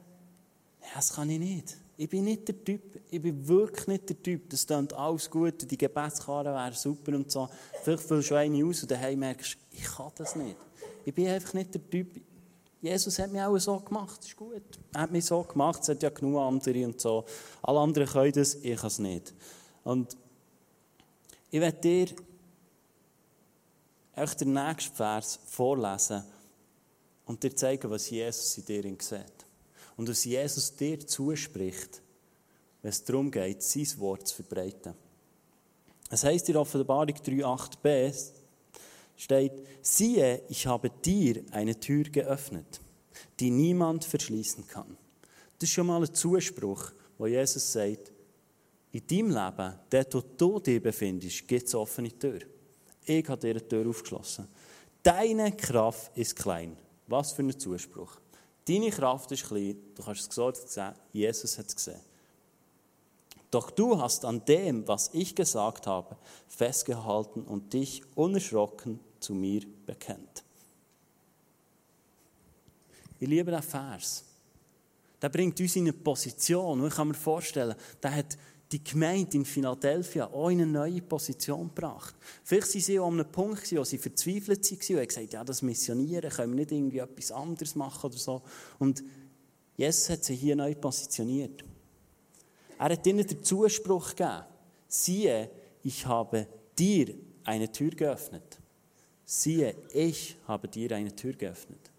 [0.94, 1.76] das kann ich nicht.
[1.98, 4.48] Ich bin nicht der Typ, ich bin wirklich nicht der Typ.
[4.48, 7.50] Das klingt alles gut, die Gebetskarte wäre super und so.
[7.82, 10.56] Vielleicht fühlst du eine aus und daheim merkst, ich kann das nicht.
[11.04, 12.22] Ich bin einfach nicht der Typ.
[12.80, 14.62] Jesus hat mich auch so gemacht, das ist gut.
[14.94, 17.26] Er hat mich so gemacht, es hat ja genug andere und so.
[17.64, 19.34] Alle anderen können das, ich kann es nicht.
[19.84, 20.16] Und
[21.50, 22.10] ich werde dir
[24.16, 26.24] auch den nächsten Vers vorlesen
[27.28, 29.46] und dir zeigen, was Jesus in dir sieht.
[29.96, 32.02] Und was Jesus dir zuspricht,
[32.82, 34.94] wenn es darum geht, sein Wort zu verbreiten.
[36.10, 38.32] Es heißt in Offenbarung 3,8b,
[39.18, 42.80] steht, siehe, ich habe dir eine Tür geöffnet,
[43.40, 44.98] die niemand verschließen kann.
[45.60, 48.12] Das ist schon mal ein Zuspruch, wo Jesus sagt,
[48.92, 52.40] in deinem Leben, dort wo du dich befindest, gibt es offene Tür.
[53.06, 54.48] Ich habe dir eine Tür aufgeschlossen.
[55.04, 56.78] Deine Kraft ist klein.
[57.08, 58.20] Was für ein Zuspruch.
[58.66, 62.02] Deine Kraft ist klein, du kannst es gesagt Jesus hat es gesehen.
[63.50, 66.18] Doch du hast an dem, was ich gesagt habe,
[66.48, 70.44] festgehalten und dich unerschrocken zu mir bekennt.
[73.20, 74.26] Ich liebe den Vers.
[75.22, 78.38] Der bringt uns in eine Position, ich kann mir vorstellen, der hat
[78.72, 82.16] die Gemeinde in Philadelphia auch in eine neue Position gebracht.
[82.44, 85.62] Vielleicht waren sie auch an einem Punkt, wo sie verzweifelt waren und gesagt ja, das
[85.62, 88.42] Missionieren, können wir nicht irgendwie etwas anderes machen oder so.
[88.80, 89.04] Und
[89.78, 91.64] Jesus hat sie hier neu positioniert.
[92.78, 94.44] Er hat ihnen den Zuspruch gegeben,
[94.88, 95.50] siehe,
[95.84, 98.60] ich habe dir eine Tür geöffnet.
[99.26, 101.92] Siehe, ich habe dir eine Tür geöffnet.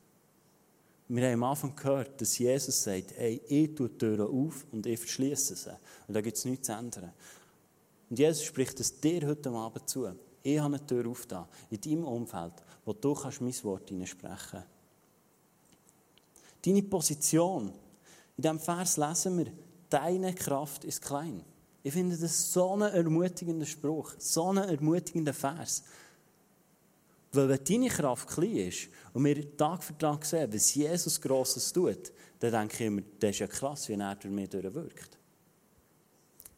[1.10, 4.84] Wir haben am Anfang gehört, dass Jesus sagt, hey, ich tue die Türen auf und
[4.84, 5.70] ich verschließe sie.
[6.06, 7.12] Und da gibt es nichts zu ändern.
[8.10, 10.06] Und Jesus spricht es dir heute Abend zu.
[10.42, 12.52] Ich habe eine Tür aufgetan, in deinem Umfeld,
[12.84, 14.66] wo du kannst mein Wort hineinsprechen kannst.
[16.62, 17.72] Deine Position.
[18.36, 19.52] In diesem Vers lesen wir,
[19.88, 21.42] deine Kraft ist klein.
[21.82, 25.82] Ich finde das so einen ermutigenden Spruch, so einen ermutigenden Vers.
[27.32, 31.72] Weil wenn deine Kraft klein ist und wir Tag für Tag sehen, was Jesus Grosses
[31.72, 35.18] tut, dann denke ich immer, das ist ja krass, wie er durch mich durchwirkt.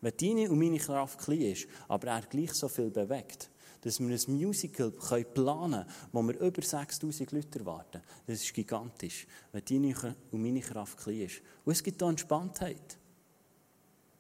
[0.01, 3.51] Wenn deine und meine Kraft klein ist, aber er gleich so viel bewegt,
[3.83, 9.27] dass wir ein Musical planen können, wo wir über 6000 Leute erwarten, das ist gigantisch,
[9.53, 11.43] wenn deine und meine Kraft klein ist.
[11.65, 12.99] Und es gibt da Entspanntheit.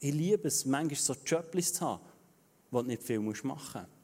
[0.00, 2.02] Ich liebe es, manchmal so Jobs zu haben,
[2.70, 3.99] wo du nicht viel machen musst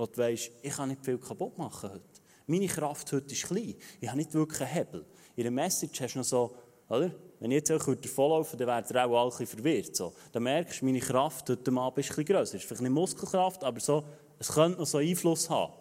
[0.00, 2.02] wo du weißt, ich kann nicht viel kaputt machen heute.
[2.46, 3.74] Meine Kraft heute ist klein.
[4.00, 5.06] Ich habe nicht wirklich einen Hebel.
[5.36, 6.56] In der Message hast du noch so,
[6.88, 7.14] oder?
[7.38, 9.94] Wenn ich jetzt auch davonlaufe, dann werden ihr auch ein bisschen verwirrt.
[9.94, 10.12] So.
[10.32, 12.54] Dann merkst du, meine Kraft heute Abend ist ein bisschen grösser.
[12.56, 14.04] Es ist vielleicht nicht Muskelkraft, aber so,
[14.38, 15.72] es könnte noch so Einfluss haben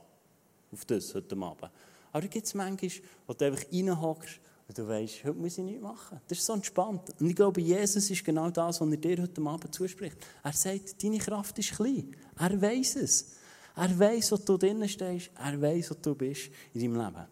[0.72, 1.72] auf das heute Abend.
[2.12, 2.92] Aber da gibt es manchmal,
[3.26, 6.22] wo du einfach reinhockst Und du weißt, heute muss ich nichts machen.
[6.28, 7.10] Das ist so entspannt.
[7.20, 10.18] Und ich glaube, Jesus ist genau das, was er dir heute Abend zuspricht.
[10.44, 12.16] Er sagt, deine Kraft ist klein.
[12.38, 13.39] Er weiß es.
[13.80, 15.32] Er weiß, wo du drinnen stehst.
[15.38, 17.28] Er weiß, wo du bist in deinem Leben.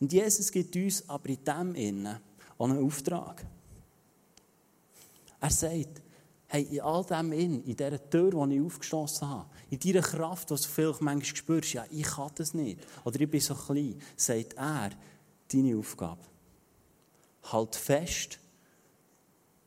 [0.00, 2.18] Und Jesus gibt uns aber in dem Innen
[2.58, 3.46] auch einen Auftrag.
[5.40, 6.02] Er sagt,
[6.48, 10.50] hey, in all dem in, in dieser Tür, die ich aufgeschlossen habe, in dieser Kraft,
[10.50, 14.00] die du vielleicht manchmal spürst, ja, ich kann das nicht, oder ich bin so klein,
[14.16, 14.90] sagt er,
[15.52, 16.24] deine Aufgabe.
[17.44, 18.40] Halt fest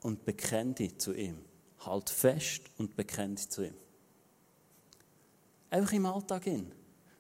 [0.02, 1.38] und bekenn dich zu ihm.
[1.80, 3.87] Halt fest und bekenn dich zu ihm.
[5.70, 6.72] Einfach im Alltag hin.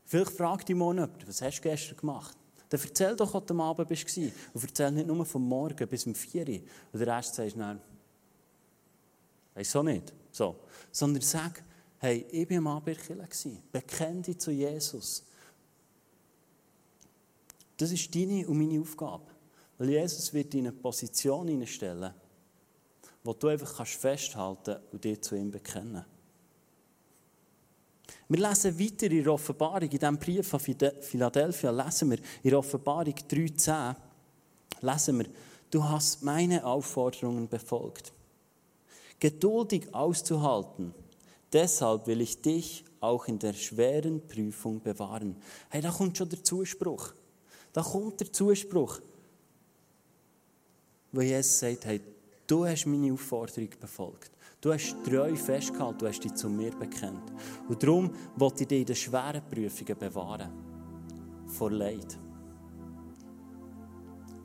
[0.05, 2.37] Vielleicht fragt dich mal jemand, was hast du gestern gemacht?
[2.69, 4.17] Dann erzähl doch, was du am Abend warst.
[4.17, 6.59] Und erzähl nicht nur vom Morgen bis um 4 Uhr.
[6.91, 7.79] Und der Rest sagst du,
[9.57, 10.13] Weißt du nicht?
[10.31, 10.55] So.
[10.91, 11.63] Sondern sag,
[11.97, 13.27] hey, ich bin am Abend in der
[13.71, 15.23] Bekenn dich zu Jesus.
[17.75, 19.25] Das ist deine und meine Aufgabe.
[19.79, 22.13] Weil Jesus wird dich in eine Position hineinstellen,
[23.23, 26.05] wo du einfach kannst festhalten und dich zu ihm bekennen.
[28.29, 32.59] Wir lesen weiter in der Offenbarung, in diesem Brief von Philadelphia, lesen wir in der
[32.59, 33.95] Offenbarung 3,10,
[34.81, 35.25] lesen wir,
[35.71, 38.13] du hast meine Aufforderungen befolgt
[39.19, 40.93] geduldig auszuhalten.
[41.51, 45.35] Deshalb will ich dich auch in der schweren Prüfung bewahren.
[45.69, 47.13] Hey, da kommt schon der Zuspruch.
[47.73, 48.99] Da kommt der Zuspruch.
[51.11, 52.01] Wo Jesus sagt, hey,
[52.47, 54.31] du hast meine Aufforderung befolgt.
[54.59, 57.31] Du hast treu festgehalten, du hast dich zu mir bekennt.
[57.67, 60.49] Und darum wollte ich dich in den schweren Prüfungen bewahren.
[61.45, 62.17] Vor Leid.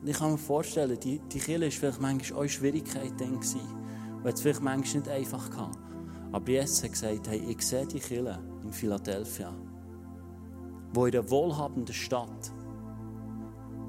[0.01, 3.61] Und ich kann mir vorstellen, die, die Kirche war vielleicht manchmal auch Schwierigkeiten gewesen.
[4.17, 5.79] Und hat es vielleicht manchmal nicht einfach gehabt.
[6.31, 9.53] Aber Jesus hat gesagt, hey, ich sehe die Kirche in Philadelphia,
[10.93, 12.51] wo in einer wohlhabenden Stadt,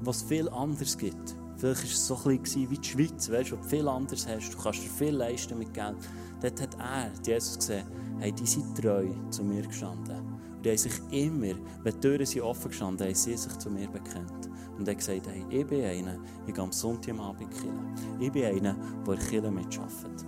[0.01, 1.35] was viel anderes gibt.
[1.57, 4.53] Vielleicht war es so ein bisschen wie die Schweiz, weißt, wo du viel anderes hast.
[4.53, 5.95] Du kannst dir viel leisten mit Geld.
[6.41, 7.85] Dort hat er, Jesus, gesehen,
[8.19, 10.17] hey, die sind treu zu mir gestanden.
[10.57, 13.87] Und die haben sich immer, wenn die Türen offen gestanden, haben sie sich zu mir
[13.87, 14.49] bekennt.
[14.77, 17.95] Und er hat gesagt, hey, ich bin einer, ich gehe am Sonntag am Abend killen.
[18.19, 18.75] Ich bin einer,
[19.07, 20.25] der Kirche mitarbeitet.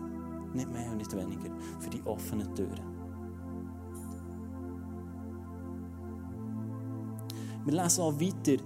[0.54, 1.52] Nicht mehr und nicht weniger.
[1.80, 2.98] Für die offenen Türen.
[7.66, 8.64] Wir lesen auch weiter,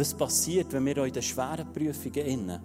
[0.00, 2.60] was passiert, wenn wir auch in den schweren Prüfungen innen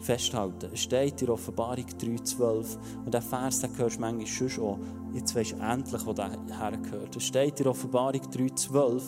[0.00, 0.70] festhalten.
[0.72, 4.78] Es steht in Offenbarung 3,12 und der Vers, den hörst du manchmal schon auch.
[5.12, 7.16] Jetzt weisst du endlich, wo der hergehört.
[7.16, 9.02] Es steht in Offenbarung 3,12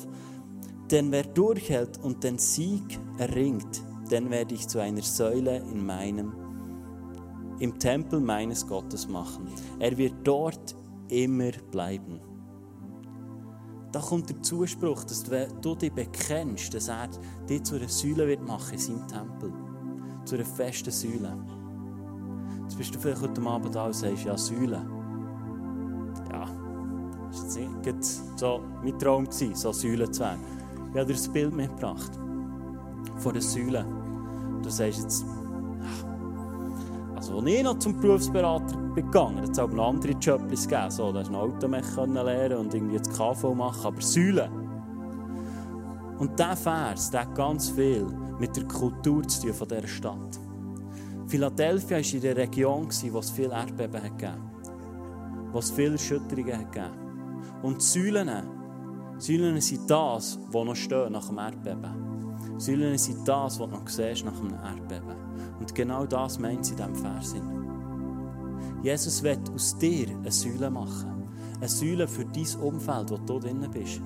[0.91, 6.33] denn wer durchhält und den Sieg erringt, den werde ich zu einer Säule in meinem,
[7.61, 9.47] im Tempel meines Gottes machen.
[9.79, 10.75] Er wird dort
[11.09, 12.21] immer bleiben.
[13.92, 17.09] Da kommt der Zuspruch, dass du dich bekennst, dass er
[17.48, 19.53] dich zu einer Säule wird machen in seinem Tempel.
[20.24, 21.37] Zu einer festen Säule.
[22.62, 24.81] Jetzt bist du vielleicht heute Abend da und sagst, ja, Säule.
[26.31, 26.46] Ja,
[27.33, 28.03] das war
[28.37, 30.40] so mein Traum, so Säule zu werden.
[30.92, 32.12] Ich habe dir das Bild mitgebracht.
[33.16, 33.85] Von der Säule.
[34.62, 35.24] Du sagst jetzt,
[37.16, 40.90] also als ich noch zum Berufsberater begangen hat es auch noch andere Jobs gegeben.
[40.90, 44.50] So, da du ein Automech lernen und irgendwie das KV machen, aber Säule.
[46.18, 48.07] Und dieser Vers, der hat ganz viel
[48.38, 50.40] mit der Kultur zu tun von dieser Stadt.
[51.26, 54.50] Philadelphia war in der Region, wo es viele Erdbeben gegeben
[55.53, 56.90] wo es viele Erschütterungen gegeben
[57.62, 58.31] Und die Säulen
[59.18, 62.59] Säulen sind das, was noch steht nach dem Erdbeben.
[62.59, 65.14] Säulen sind das, was du noch siehst nach dem Erdbeben.
[65.59, 67.35] Und genau das meint sie in diesem Vers.
[68.83, 71.29] Jesus wird aus dir eine Säule machen.
[71.59, 74.01] Eine Säule für dein Umfeld, wo du drin bist.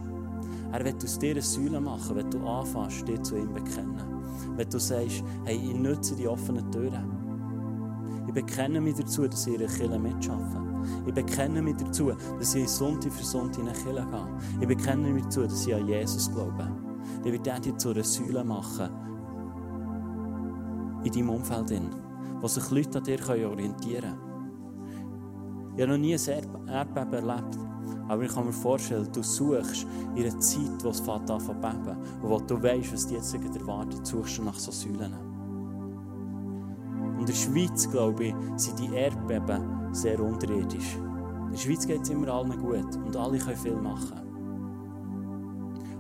[0.73, 4.03] Er wird aus dir eine Säule machen, wenn du anfängst, dich zu ihm bekennen.
[4.57, 7.25] Wenn du sagst, hey, ich nutze die offenen Türen.
[8.27, 10.65] Ich bekenne mich dazu, dass ich ihre Kirche mitarbeite.
[11.07, 14.61] Ich bekenne mich dazu, dass ich Sonntag für Sonntag in die Kirche gehe.
[14.61, 16.69] Ich bekenne mich dazu, dass ich an Jesus glaube.
[17.25, 18.91] Ich werde dich zu einer Säule machen.
[21.05, 21.73] In deinem Umfeld,
[22.41, 24.34] wo sich Leute an dir orientieren können.
[25.77, 27.59] Ich habe noch nie ein Erdbeben erlebt.
[28.07, 31.55] Aber ich kann mir vorstellen, du suchst in einer Zeit, wo es fängt an zu
[31.55, 35.15] beben und wo du weißt, was dich jetzt erwartet, suchst du nach so Säulen.
[37.15, 40.97] Und in der Schweiz, glaube ich, sind die Erdbeben sehr unterirdisch.
[40.97, 44.24] In der Schweiz geht es immer allen gut und alle können viel machen.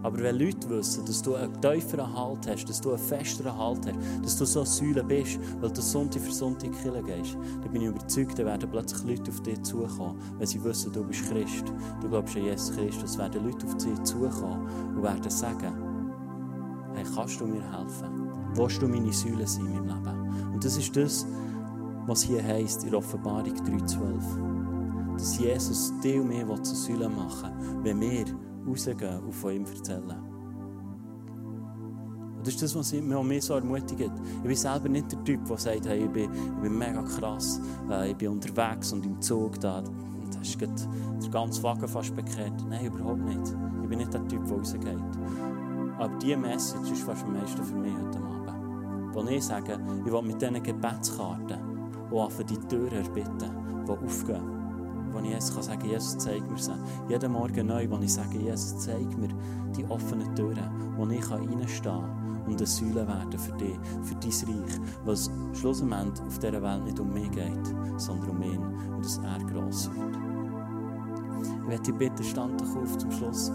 [0.04, 3.86] Aber wenn Leute wissen, dass du einen tieferen Halt hast, dass du einen festeren Halt
[3.86, 7.72] hast, dass du so eine Säule bist, weil du Sonntag für Sonntag in gehst, dann
[7.72, 11.24] bin ich überzeugt, dann werden plötzlich Leute auf dich zukommen, wenn sie wissen, du bist
[11.30, 11.72] Christ.
[12.02, 15.72] Du glaubst an Jesus Christus, werden Leute auf dich zukommen und werden sagen,
[16.92, 18.28] hey, kannst du mir helfen?
[18.52, 20.52] Willst du meine Säule sein in meinem Leben?
[20.52, 21.26] Und das ist das,
[22.06, 25.14] was hier heisst in Offenbarung 3,12.
[25.14, 27.50] Dass Jesus dir und mir zur Säule machen
[27.82, 28.26] will, wenn wir
[28.66, 30.35] rausgehen und von ihm erzählen.
[32.44, 34.12] Das ist das, was mich so ermutigt.
[34.37, 37.59] Ich bin selber nicht der Typ, der sagt, hey, ich, bin, ich bin mega krass,
[37.90, 39.81] äh, ich bin unterwegs und im Zug da.
[39.81, 42.53] Da ist der ganze Wagen fast bekehrt.
[42.68, 43.57] Nein, überhaupt nicht.
[43.83, 44.98] Ich bin nicht der Typ, der rausgeht.
[45.98, 49.14] Aber diese Message ist fast am meisten für mich heute Abend.
[49.14, 51.59] Wo ich sage, ich will mit diesen Gebetskarten
[52.12, 54.53] auch für die Türen erbitten, die aufgehen
[55.14, 56.72] wo ich Jesus kann sagen Jesus, zeig mir sie.
[57.09, 59.29] Jeden Morgen neu, wo ich sage, Jesus, zeig mir
[59.77, 64.64] die offenen Türen, wo ich reinstehen kann und eine Säule werden für dich, für dein
[64.64, 68.61] Reich, was schlussendlich auf dieser Welt nicht um mich geht, sondern um ihn
[68.94, 70.16] und dass er gross wird.
[71.64, 73.50] Ich werde dich bitten, stand doch auf zum Schluss.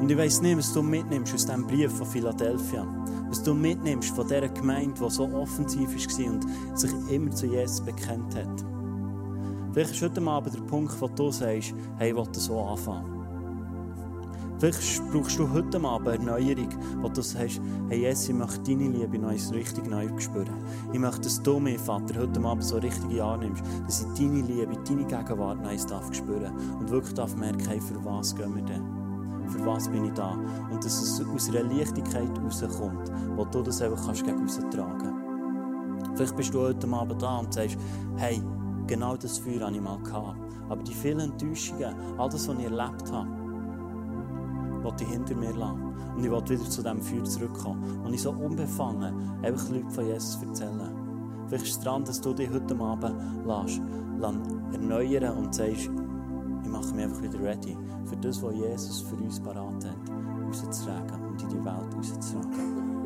[0.00, 2.86] Und ich weiss nicht, was du mitnimmst aus diesem Brief von Philadelphia.
[3.28, 7.80] Was du mitnimmst von dieser Gemeinde, die so offensiv war und sich immer zu Jesus
[7.80, 8.64] bekennt hat.
[9.72, 13.18] Vielleicht ist heute Abend der Punkt, wo du sagst, hey, ich will so anfangen.
[14.58, 16.68] Vielleicht brauchst du heute Abend eine Erneuerung,
[17.00, 17.60] wo du sagst,
[17.90, 20.54] hey Jesus, ich möchte deine Liebe neu, richtig neu spüren.
[20.92, 24.76] Ich möchte, dass du mir, Vater, heute Abend so richtig annimmst, dass ich deine Liebe,
[24.84, 28.97] deine Gegenwart neu darf spüren und wirklich darf merken, hey, für was gehen wir denn?
[29.48, 30.36] Für was bin ich da?
[30.70, 35.14] Und dass es aus einer Leichtigkeit rauskommt, wo du das einfach kannst gegen tragen
[36.14, 37.78] Vielleicht bist du heute Abend da und sagst,
[38.16, 38.42] hey,
[38.88, 39.98] Genau das Feuer hatte ich mal.
[40.70, 43.28] Aber die vielen Enttäuschungen, all das, was ich erlebt habe,
[44.82, 45.94] wollte ich hinter mir lassen.
[46.16, 48.00] Und ich wollte wieder zu diesem Feuer zurückkommen.
[48.02, 50.90] Und ich so unbefangen einfach Leute von Jesus erzählen.
[51.48, 53.14] Vielleicht ist es dran, dass du dich heute Abend
[53.46, 53.82] lässt,
[54.72, 55.90] erneuern und sagst,
[56.62, 61.22] ich mache mich einfach wieder ready für das, was Jesus für uns parat hat, rauszutragen
[61.28, 62.98] und in die Welt rauszutragen.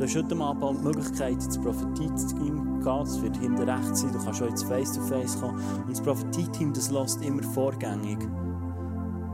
[0.00, 3.02] Du hast heute Abend die Möglichkeit, ins Prophetie-Team zu gehen.
[3.02, 4.12] Es wird hinten rechts sein.
[4.12, 5.56] Du kannst auch ins Face-to-Face kommen.
[5.56, 8.18] Und das Prophetie-Team, das lässt immer vorgängig.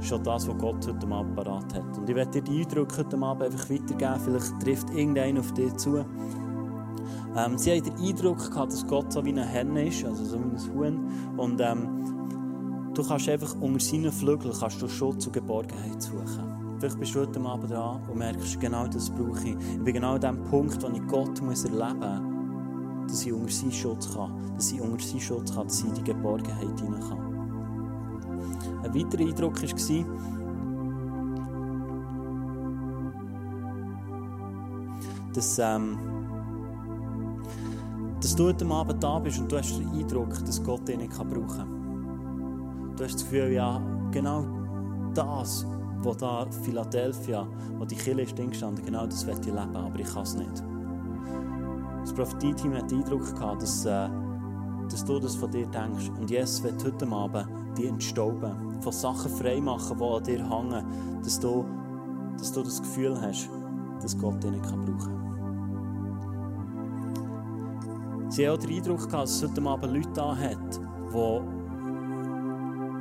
[0.01, 1.97] Schon das, was Gott heute Abend parat hat.
[1.97, 4.21] Und ich werde dir die Eindrücke heute Abend einfach weitergeben.
[4.25, 6.05] Vielleicht trifft irgendeiner auf dich zu.
[7.37, 10.39] Ähm, sie haben den Eindruck gehabt, dass Gott so wie eine Henne ist, also so
[10.41, 11.11] wie ein Huhn.
[11.37, 12.46] Und ähm,
[12.97, 16.77] du kannst einfach unter seinen Flügeln kannst du Schutz und Geborgenheit suchen.
[16.79, 19.57] Vielleicht bist du heute Abend dran und merkst, genau das brauche ich.
[19.57, 23.53] Ich bin genau an dem Punkt, wo ich Gott muss erleben muss, dass ich unter
[23.53, 27.01] seinen Schutz kann, dass ich unter seinen Schutz kann, dass ich in die Geborgenheit hinein
[27.01, 27.27] kann.
[28.83, 30.07] Ein weiterer Eindruck war,
[35.35, 35.99] dass, ähm,
[38.21, 41.13] dass du heute Abend da bist und du hast den Eindruck, dass Gott dich nicht
[41.13, 41.76] brauchen kann.
[42.97, 43.81] Du hast das Gefühl, ja,
[44.11, 44.45] genau
[45.15, 45.67] das
[46.07, 47.47] wo da Philadelphia,
[47.79, 50.63] wo die Kirche ist gestanden, genau das will ich leben, aber ich kann es nicht.
[52.01, 54.09] Das Prophetie-Team hat den Eindruck gehabt, dass, äh,
[54.89, 56.11] dass du das von dir denkst.
[56.21, 60.85] Und Jesus wird heute Abend dich entstauben, von Sachen freimachen, die an dir hängen,
[61.23, 61.65] dass du,
[62.39, 63.51] dass du das Gefühl hast,
[64.01, 65.13] dass Gott dich nicht brauchen kann.
[68.29, 70.81] Sie haben auch den Eindruck gehabt, dass es heute Abend Leute da hat,
[71.13, 71.56] die,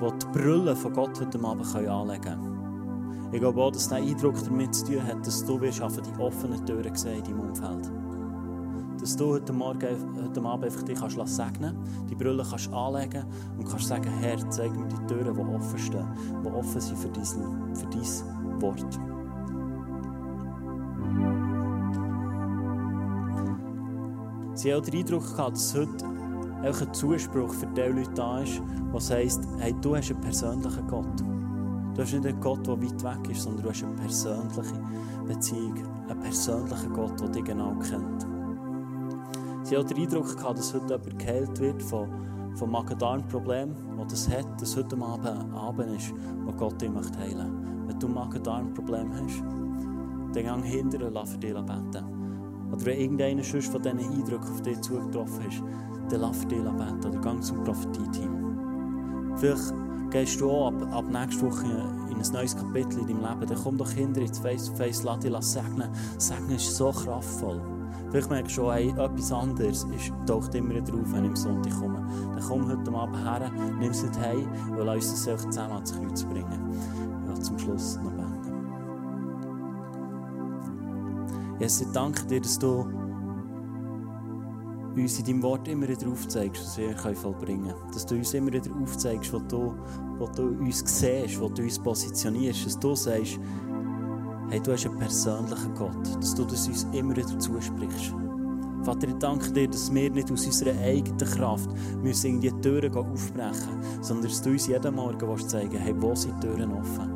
[0.01, 3.29] die die Brille von Gott heute Abend anlegen können.
[3.31, 6.65] Ich glaube auch, dass dieser Eindruck damit zu tun hat, dass du wirst die offenen
[6.65, 7.91] Türen sehen in deinem Umfeld.
[8.99, 9.87] Dass du heute, Morgen,
[10.23, 11.77] heute Abend einfach dich kannst segnen
[12.09, 13.25] die Brille kannst anlegen
[13.57, 16.07] und kannst sagen, Herr, zeig mir die Türen, die offen stehen,
[16.43, 18.99] die offen sind für dein, für dein Wort.
[24.53, 26.14] Sie haben auch den Eindruck gehabt, dass heute
[26.65, 28.59] ein Zuspruch für die Leute da ist,
[28.91, 31.19] was heisst, hey, du hast einen persönlichen Gott.
[31.93, 34.81] Du hast nicht einen Gott, der weit weg ist, sondern du hast eine persönliche
[35.27, 35.75] Beziehung.
[36.09, 38.25] Einen persönlichen Gott, der dich genau kennt.
[39.61, 42.09] Sie hat den Eindruck gehabt, dass heute jemand geheilt wird von,
[42.55, 46.13] von Magen-Darm-Problemen, das das hat, dass heute Abend Abend ist,
[46.45, 49.41] wo Gott dich möchte heilen Wenn du Magen-Darm-Probleme hast,
[50.33, 52.15] dann geh hinterher und lass für dich beten.
[52.71, 55.63] Oder wenn irgendeiner von diesen Eindrücken auf dich zugetroffen ist,
[56.11, 57.05] dich beten.
[57.05, 58.45] Oder geh zum Prophetie-Team.
[59.37, 59.73] Vielleicht
[60.11, 61.65] gehst du auch ab, ab nächster Woche
[62.09, 65.33] in ein neues Kapitel in deinem Leben, dann komm doch hinter ins Face-to-Face, lass dich
[65.41, 65.89] segnen.
[66.17, 67.61] Segnen ist so kraftvoll.
[68.11, 71.73] Vielleicht merkst du schon, hey, etwas anderes ist, taucht immer drauf, wenn ich am Sonntag
[71.79, 72.07] komme.
[72.33, 75.93] Dann komm heute Abend her, nimm es nicht heim und lass uns das zusammen ans
[75.93, 76.69] Kreuz bringen.
[77.27, 78.35] Ja, zum Schluss noch beten.
[81.59, 82.85] Jesus, ich danke dir, dass du
[85.01, 87.91] uns in deinem Wort immer wieder aufzeigst, was wir vollbringen können.
[87.93, 89.75] Dass du uns immer wieder aufzeigst, wo du,
[90.17, 92.65] wo du uns siehst, wo du uns positionierst.
[92.65, 93.39] Dass du sagst,
[94.49, 96.15] hey, du hast einen persönlichen Gott.
[96.19, 98.13] Dass du das uns immer wieder zusprichst.
[98.83, 101.69] Vater, ich danke dir, dass wir nicht aus unserer eigenen Kraft
[102.03, 106.13] müssen in die Türen aufbrechen müssen, sondern dass du uns jeden Morgen zeigen hey, wo
[106.13, 107.14] sind die Türen offen?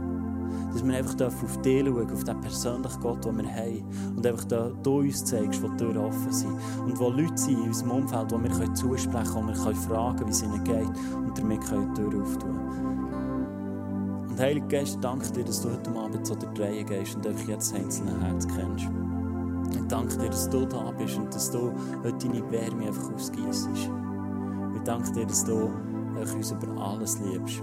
[0.72, 3.84] Dass wir einfach auf dich schauen, auf den persönlichen Gott, den wir haben.
[4.16, 6.54] Und einfach da, du uns zeigst, wo die Türen offen sind.
[6.86, 9.76] Und wo Leute sind in unserem Umfeld, wo wir können zusprechen können, wo wir können
[9.76, 10.88] fragen wie es ihnen geht.
[11.16, 12.60] Und damit können die Türen auftun.
[14.30, 17.48] Und Heilige Geist, danke dir, dass du heute Abend so der Dreie gehst und einfach
[17.48, 18.88] jetzt das einzelne Herz kennst.
[19.72, 23.70] Ich danke dir, dass du da bist und dass du heute deine Wärme einfach ausgießt.
[24.76, 25.72] Ich danke dir, dass du
[26.36, 27.62] uns über alles liebst.